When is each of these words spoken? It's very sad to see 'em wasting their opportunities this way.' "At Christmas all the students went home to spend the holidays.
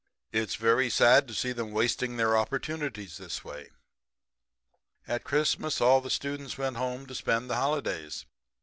It's 0.31 0.55
very 0.55 0.89
sad 0.89 1.27
to 1.27 1.33
see 1.35 1.51
'em 1.51 1.69
wasting 1.73 2.17
their 2.17 2.35
opportunities 2.35 3.17
this 3.17 3.43
way.' 3.43 3.69
"At 5.07 5.23
Christmas 5.23 5.79
all 5.79 6.01
the 6.01 6.09
students 6.09 6.57
went 6.57 6.77
home 6.77 7.05
to 7.05 7.13
spend 7.13 7.51
the 7.51 7.57
holidays. 7.57 8.25